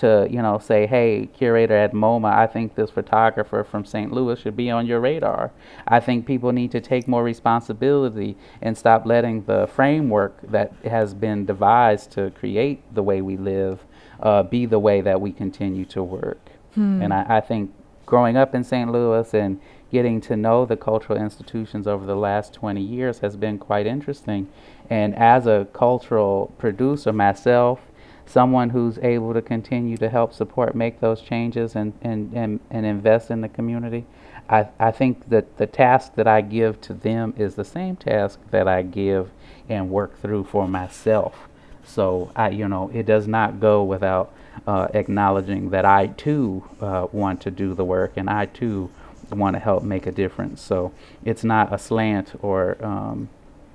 to, 0.00 0.26
you 0.30 0.42
know, 0.42 0.58
say, 0.58 0.86
hey, 0.86 1.28
curator 1.32 1.76
at 1.76 1.92
MoMA, 1.92 2.32
I 2.32 2.46
think 2.46 2.74
this 2.74 2.90
photographer 2.90 3.64
from 3.64 3.84
St. 3.84 4.12
Louis 4.12 4.38
should 4.38 4.56
be 4.56 4.70
on 4.70 4.86
your 4.86 5.00
radar. 5.00 5.52
I 5.86 6.00
think 6.00 6.26
people 6.26 6.52
need 6.52 6.70
to 6.72 6.80
take 6.80 7.06
more 7.06 7.22
responsibility 7.22 8.36
and 8.60 8.76
stop 8.76 9.06
letting 9.06 9.44
the 9.44 9.66
framework 9.66 10.40
that 10.42 10.72
has 10.84 11.14
been 11.14 11.46
devised 11.46 12.10
to 12.12 12.30
create 12.30 12.82
the 12.94 13.02
way 13.02 13.20
we 13.20 13.36
live 13.36 13.84
uh, 14.20 14.42
be 14.42 14.66
the 14.66 14.78
way 14.78 15.00
that 15.00 15.20
we 15.20 15.32
continue 15.32 15.84
to 15.86 16.02
work. 16.02 16.50
Hmm. 16.74 17.02
And 17.02 17.12
I, 17.12 17.36
I 17.36 17.40
think 17.40 17.72
growing 18.06 18.36
up 18.36 18.54
in 18.54 18.64
St. 18.64 18.90
Louis 18.90 19.32
and 19.34 19.60
getting 19.90 20.20
to 20.22 20.36
know 20.36 20.64
the 20.64 20.76
cultural 20.76 21.20
institutions 21.20 21.86
over 21.86 22.06
the 22.06 22.16
last 22.16 22.54
20 22.54 22.80
years 22.80 23.18
has 23.20 23.36
been 23.36 23.58
quite 23.58 23.86
interesting. 23.86 24.48
And 24.88 25.14
as 25.14 25.46
a 25.46 25.68
cultural 25.72 26.54
producer 26.58 27.12
myself, 27.12 27.80
someone 28.26 28.70
who's 28.70 28.98
able 28.98 29.34
to 29.34 29.42
continue 29.42 29.96
to 29.96 30.08
help 30.08 30.32
support 30.32 30.74
make 30.74 31.00
those 31.00 31.20
changes 31.20 31.74
and, 31.74 31.92
and, 32.02 32.32
and, 32.34 32.60
and 32.70 32.86
invest 32.86 33.30
in 33.30 33.40
the 33.40 33.48
community, 33.48 34.04
I, 34.48 34.68
I 34.78 34.90
think 34.90 35.28
that 35.28 35.58
the 35.58 35.66
task 35.66 36.14
that 36.14 36.26
I 36.26 36.40
give 36.40 36.80
to 36.82 36.94
them 36.94 37.34
is 37.36 37.54
the 37.54 37.64
same 37.64 37.96
task 37.96 38.40
that 38.50 38.66
I 38.66 38.82
give 38.82 39.30
and 39.68 39.90
work 39.90 40.20
through 40.20 40.44
for 40.44 40.66
myself. 40.66 41.48
So 41.84 42.30
I, 42.36 42.50
you 42.50 42.68
know, 42.68 42.90
it 42.92 43.06
does 43.06 43.26
not 43.26 43.60
go 43.60 43.82
without 43.82 44.32
uh, 44.66 44.88
acknowledging 44.94 45.70
that 45.70 45.84
I 45.84 46.08
too 46.08 46.64
uh, 46.80 47.06
want 47.12 47.40
to 47.42 47.50
do 47.50 47.74
the 47.74 47.84
work 47.84 48.12
and 48.16 48.28
I 48.28 48.46
too 48.46 48.90
want 49.30 49.54
to 49.54 49.60
help 49.60 49.82
make 49.84 50.06
a 50.06 50.12
difference. 50.12 50.60
So 50.60 50.92
it's 51.24 51.44
not 51.44 51.72
a 51.72 51.78
slant 51.78 52.32
or, 52.42 52.76
um, 52.84 53.28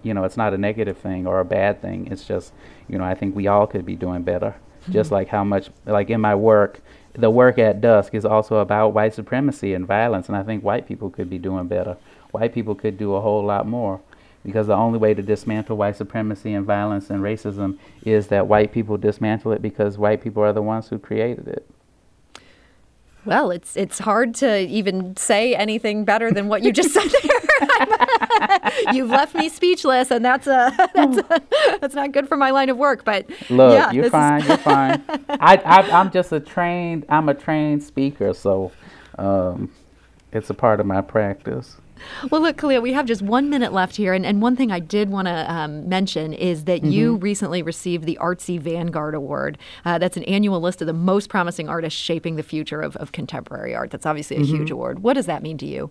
you 0.06 0.14
know, 0.14 0.24
it's 0.24 0.38
not 0.38 0.54
a 0.54 0.58
negative 0.58 0.98
thing 0.98 1.26
or 1.26 1.40
a 1.40 1.46
bad 1.46 1.82
thing. 1.82 2.08
It's 2.12 2.26
just, 2.26 2.54
you 2.88 2.98
know, 2.98 3.04
I 3.04 3.16
think 3.16 3.36
we 3.36 3.48
all 3.48 3.66
could 3.66 3.86
be 3.86 3.96
doing 3.96 4.22
better. 4.22 4.56
Mm-hmm. 4.84 4.92
Just 4.92 5.12
like 5.12 5.28
how 5.30 5.44
much, 5.44 5.70
like 5.86 6.12
in 6.12 6.22
my 6.22 6.36
work, 6.36 6.80
the 7.14 7.32
work 7.32 7.58
at 7.58 7.82
dusk 7.82 8.14
is 8.14 8.24
also 8.24 8.58
about 8.58 8.90
white 8.90 9.16
supremacy 9.16 9.74
and 9.74 9.88
violence, 9.88 10.28
and 10.28 10.38
I 10.38 10.44
think 10.44 10.64
white 10.64 10.88
people 10.88 11.10
could 11.10 11.30
be 11.30 11.40
doing 11.40 11.68
better. 11.68 11.98
White 12.32 12.54
people 12.54 12.76
could 12.76 12.98
do 12.98 13.16
a 13.16 13.22
whole 13.22 13.44
lot 13.44 13.66
more 13.68 14.00
because 14.46 14.68
the 14.68 14.76
only 14.76 15.00
way 15.00 15.16
to 15.16 15.24
dismantle 15.24 15.76
white 15.76 15.96
supremacy 15.96 16.54
and 16.54 16.66
violence 16.66 17.10
and 17.10 17.24
racism 17.24 17.80
is 18.04 18.28
that 18.28 18.46
white 18.46 18.72
people 18.72 18.98
dismantle 18.98 19.54
it 19.54 19.62
because 19.62 19.98
white 19.98 20.22
people 20.22 20.44
are 20.44 20.54
the 20.54 20.62
ones 20.62 20.90
who 20.90 21.00
created 21.00 21.48
it. 21.48 21.68
Well, 23.26 23.50
it's 23.50 23.76
it's 23.76 23.98
hard 23.98 24.36
to 24.36 24.60
even 24.60 25.18
say 25.18 25.56
anything 25.56 26.06
better 26.06 26.32
than 26.32 26.48
what 26.48 26.62
you 26.62 26.72
just 26.72 26.94
said 26.94 27.10
there. 27.24 27.45
You've 28.94 29.10
left 29.10 29.36
me 29.36 29.50
speechless, 29.50 30.12
and 30.12 30.24
that's 30.24 30.48
a, 30.48 30.72
that's 30.94 31.18
a, 31.18 31.42
that's 31.82 31.96
not 31.96 32.12
good 32.12 32.28
for 32.28 32.38
my 32.38 32.52
line 32.52 32.70
of 32.70 32.78
work. 32.78 33.04
But 33.06 33.30
Look, 33.50 33.74
yeah, 33.74 33.92
you're 33.92 34.04
this 34.04 34.10
is- 34.10 34.12
fine. 34.12 34.46
You're 34.46 34.58
fine. 34.58 35.04
I, 35.30 35.58
I, 35.58 35.82
I'm 36.00 36.12
just 36.12 36.32
a 36.32 36.40
trained. 36.40 37.06
I'm 37.10 37.30
a 37.30 37.34
trained 37.34 37.84
speaker, 37.84 38.34
so 38.34 38.72
um, 39.18 39.72
it's 40.32 40.50
a 40.50 40.54
part 40.54 40.80
of 40.80 40.86
my 40.86 41.02
practice. 41.02 41.78
Well, 42.30 42.42
look, 42.42 42.58
Khalil, 42.58 42.82
we 42.82 42.92
have 42.92 43.06
just 43.06 43.22
one 43.22 43.50
minute 43.50 43.72
left 43.72 43.96
here. 43.96 44.14
And, 44.14 44.26
and 44.26 44.42
one 44.42 44.58
thing 44.58 44.70
I 44.70 44.80
did 44.82 45.10
want 45.10 45.28
to 45.30 45.52
um, 45.52 45.88
mention 45.88 46.34
is 46.34 46.66
that 46.66 46.84
you 46.84 47.16
recently 47.16 47.62
received 47.64 48.04
the 48.06 48.18
Artsy 48.22 48.60
Vanguard 48.60 49.16
Award. 49.16 49.58
Uh, 49.86 49.98
that's 49.98 50.18
an 50.18 50.24
annual 50.26 50.60
list 50.60 50.82
of 50.82 50.88
the 50.88 50.94
most 50.94 51.30
promising 51.30 51.70
artists 51.70 51.98
shaping 52.00 52.36
the 52.36 52.44
future 52.44 52.82
of, 52.82 52.98
of 52.98 53.14
contemporary 53.14 53.74
art. 53.74 53.92
That's 53.92 54.06
obviously 54.06 54.36
a 54.36 54.44
huge 54.44 54.70
award. 54.72 55.00
What 55.00 55.14
does 55.14 55.26
that 55.28 55.42
mean 55.42 55.58
to 55.60 55.66
you? 55.66 55.90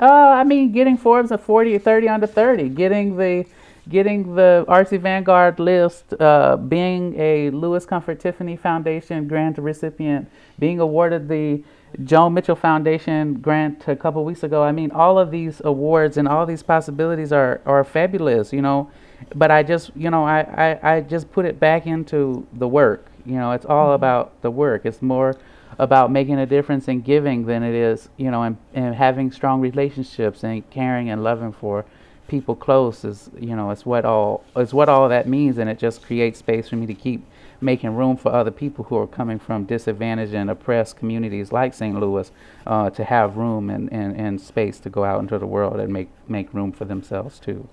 Uh, 0.00 0.04
I 0.04 0.44
mean, 0.44 0.72
getting 0.72 0.96
Forbes 0.96 1.30
a 1.30 1.38
40, 1.38 1.78
30 1.78 2.08
under 2.08 2.26
30, 2.26 2.68
getting 2.70 3.16
the 3.16 3.46
getting 3.88 4.34
the 4.34 4.64
Artsy 4.68 4.98
Vanguard 4.98 5.60
list, 5.60 6.12
uh, 6.20 6.56
being 6.56 7.14
a 7.20 7.50
Louis 7.50 7.86
Comfort 7.86 8.18
Tiffany 8.18 8.56
Foundation 8.56 9.28
grant 9.28 9.58
recipient, 9.58 10.28
being 10.58 10.80
awarded 10.80 11.28
the 11.28 11.62
Joan 12.02 12.34
Mitchell 12.34 12.56
Foundation 12.56 13.34
grant 13.34 13.86
a 13.86 13.96
couple 13.96 14.24
weeks 14.24 14.42
ago. 14.42 14.62
I 14.62 14.72
mean, 14.72 14.90
all 14.90 15.18
of 15.18 15.30
these 15.30 15.62
awards 15.64 16.16
and 16.16 16.26
all 16.26 16.44
these 16.46 16.62
possibilities 16.62 17.32
are, 17.32 17.60
are 17.64 17.84
fabulous, 17.84 18.52
you 18.52 18.60
know. 18.60 18.90
But 19.34 19.50
I 19.50 19.62
just, 19.62 19.92
you 19.96 20.10
know, 20.10 20.24
I, 20.24 20.40
I, 20.40 20.96
I 20.96 21.00
just 21.00 21.30
put 21.30 21.46
it 21.46 21.58
back 21.58 21.86
into 21.86 22.46
the 22.52 22.68
work. 22.68 23.06
You 23.24 23.36
know, 23.36 23.52
it's 23.52 23.64
all 23.64 23.92
about 23.92 24.42
the 24.42 24.50
work. 24.50 24.84
It's 24.84 25.00
more 25.00 25.36
about 25.78 26.10
making 26.10 26.38
a 26.38 26.46
difference 26.46 26.88
and 26.88 27.04
giving 27.04 27.46
than 27.46 27.62
it 27.62 27.74
is, 27.74 28.08
you 28.16 28.30
know, 28.30 28.42
and, 28.42 28.56
and 28.74 28.94
having 28.94 29.30
strong 29.30 29.60
relationships 29.60 30.42
and 30.42 30.68
caring 30.70 31.10
and 31.10 31.22
loving 31.22 31.52
for 31.52 31.84
people 32.28 32.56
close 32.56 33.04
is, 33.04 33.30
you 33.38 33.54
know, 33.54 33.70
it's 33.70 33.86
what 33.86 34.04
all 34.04 34.44
is 34.56 34.74
what 34.74 34.88
all 34.88 35.08
that 35.08 35.28
means, 35.28 35.58
and 35.58 35.70
it 35.70 35.78
just 35.78 36.02
creates 36.02 36.38
space 36.38 36.68
for 36.68 36.76
me 36.76 36.86
to 36.86 36.94
keep 36.94 37.24
making 37.60 37.94
room 37.94 38.16
for 38.16 38.32
other 38.32 38.50
people 38.50 38.84
who 38.84 38.96
are 38.96 39.06
coming 39.06 39.38
from 39.38 39.64
disadvantaged 39.64 40.34
and 40.34 40.50
oppressed 40.50 40.96
communities 40.96 41.52
like 41.52 41.72
St. 41.72 41.98
Louis 41.98 42.30
uh, 42.66 42.90
to 42.90 43.04
have 43.04 43.36
room 43.36 43.70
and, 43.70 43.90
and, 43.92 44.14
and 44.16 44.40
space 44.40 44.78
to 44.80 44.90
go 44.90 45.04
out 45.04 45.20
into 45.20 45.38
the 45.38 45.46
world 45.46 45.80
and 45.80 45.92
make 45.92 46.08
make 46.28 46.52
room 46.52 46.72
for 46.72 46.84
themselves 46.84 47.38
too. 47.38 47.68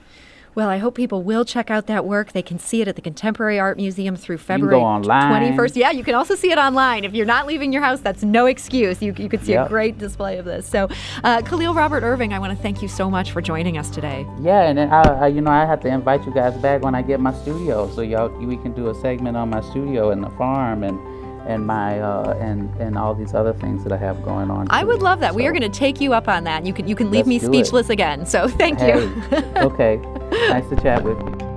Well, 0.55 0.69
I 0.69 0.77
hope 0.77 0.93
people 0.93 1.24
will 1.24 1.45
check 1.45 1.72
out 1.72 1.88
that 1.88 2.05
work. 2.05 2.31
They 2.31 2.43
can 2.43 2.60
see 2.60 2.81
it 2.81 2.88
at 2.88 2.95
the 2.95 3.01
Contemporary 3.01 3.60
Art 3.60 3.77
Museum 3.77 4.15
through 4.15 4.38
February 4.38 4.77
go 4.77 4.83
online. 4.83 5.53
21st. 5.53 5.75
Yeah, 5.75 5.91
you 5.91 6.03
can 6.03 6.13
also 6.13 6.36
see 6.36 6.51
it 6.51 6.57
online. 6.60 7.03
If 7.03 7.13
you're 7.13 7.25
not 7.25 7.48
leaving 7.48 7.74
your 7.74 7.81
house, 7.81 8.01
that's 8.01 8.24
no 8.24 8.45
excuse. 8.45 9.01
You, 9.01 9.15
you 9.17 9.29
could 9.29 9.43
see 9.43 9.53
a 9.53 9.67
great 9.67 9.98
display 9.98 10.38
of 10.38 10.45
this. 10.45 10.67
So, 10.67 10.89
uh, 11.24 11.41
Khalil 11.41 11.74
Robert 11.74 12.03
Irving, 12.03 12.33
I 12.33 12.39
want 12.39 12.55
to 12.55 12.62
thank 12.62 12.81
you 12.81 12.88
so 12.88 13.10
much 13.10 13.31
for 13.31 13.41
joining 13.41 13.77
us 13.77 13.89
today. 13.89 14.27
Yeah, 14.41 14.63
and 14.63 14.79
I, 14.79 15.01
I, 15.01 15.27
you 15.27 15.41
know, 15.41 15.51
I 15.51 15.65
have 15.65 15.79
to 15.81 15.88
invite 15.88 16.24
you 16.25 16.33
guys 16.33 16.55
back 16.57 16.83
when 16.83 16.93
I 16.93 17.01
get 17.01 17.19
my 17.19 17.33
studio, 17.33 17.89
so 17.93 18.01
y'all 18.01 18.29
we 18.29 18.57
can 18.57 18.74
do 18.74 18.89
a 18.89 18.95
segment 18.95 19.36
on 19.38 19.50
my 19.50 19.62
studio 19.62 20.12
and 20.12 20.24
the 20.24 20.29
farm 20.31 20.83
and 20.83 21.00
and 21.45 21.65
my 21.67 22.00
uh, 22.00 22.38
and 22.39 22.73
and 22.79 22.97
all 22.97 23.13
these 23.13 23.33
other 23.33 23.53
things 23.53 23.83
that 23.83 23.91
I 23.93 23.97
have 23.97 24.23
going 24.23 24.50
on. 24.50 24.67
I 24.69 24.83
would 24.83 25.01
love 25.01 25.19
that. 25.21 25.35
We 25.35 25.45
are 25.47 25.51
going 25.51 25.62
to 25.62 25.69
take 25.79 26.00
you 26.01 26.13
up 26.13 26.27
on 26.27 26.43
that. 26.45 26.65
You 26.65 26.73
can 26.73 26.88
you 26.88 26.95
can 26.95 27.12
leave 27.12 27.27
me 27.27 27.39
do 27.39 27.45
it. 27.45 27.50
speechless 27.50 27.89
again. 27.89 28.25
So, 28.25 28.47
thank 28.62 28.79
Hey, 28.79 29.00
you. 29.03 29.23
okay, 29.57 29.97
nice 30.50 30.67
to 30.69 30.75
chat 30.81 31.03
with 31.03 31.17
you. 31.19 31.53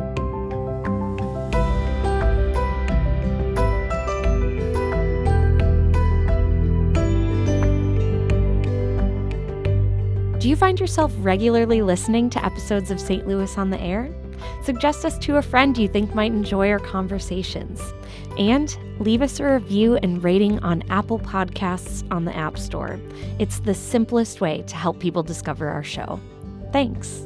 Do 10.38 10.50
you 10.50 10.56
find 10.56 10.78
yourself 10.78 11.12
regularly 11.18 11.82
listening 11.82 12.30
to 12.30 12.44
episodes 12.44 12.90
of 12.90 13.00
St. 13.00 13.26
Louis 13.26 13.56
on 13.58 13.70
the 13.70 13.80
Air? 13.80 14.10
Suggest 14.62 15.04
us 15.04 15.18
to 15.18 15.36
a 15.36 15.42
friend 15.42 15.76
you 15.76 15.88
think 15.88 16.14
might 16.14 16.32
enjoy 16.32 16.70
our 16.70 16.78
conversations. 16.78 17.80
And 18.38 18.76
leave 19.00 19.22
us 19.22 19.40
a 19.40 19.44
review 19.44 19.96
and 19.96 20.22
rating 20.22 20.58
on 20.60 20.82
Apple 20.90 21.18
Podcasts 21.18 22.06
on 22.10 22.24
the 22.24 22.36
App 22.36 22.58
Store. 22.58 23.00
It's 23.38 23.60
the 23.60 23.74
simplest 23.74 24.40
way 24.40 24.62
to 24.66 24.76
help 24.76 24.98
people 25.00 25.22
discover 25.22 25.68
our 25.68 25.84
show. 25.84 26.20
Thanks. 26.72 27.25